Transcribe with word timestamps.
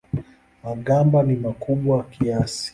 Magamba 0.65 1.17
ni 1.27 1.35
makubwa 1.43 1.95
kiasi. 2.11 2.67